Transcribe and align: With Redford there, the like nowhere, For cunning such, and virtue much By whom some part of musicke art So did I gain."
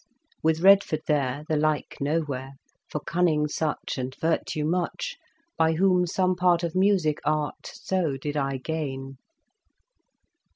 With 0.41 0.61
Redford 0.61 1.03
there, 1.05 1.43
the 1.47 1.55
like 1.55 1.97
nowhere, 2.01 2.53
For 2.89 2.99
cunning 3.01 3.47
such, 3.47 3.99
and 3.99 4.15
virtue 4.19 4.65
much 4.65 5.15
By 5.59 5.73
whom 5.73 6.07
some 6.07 6.35
part 6.35 6.63
of 6.63 6.73
musicke 6.73 7.21
art 7.23 7.67
So 7.75 8.17
did 8.17 8.35
I 8.35 8.57
gain." 8.57 9.17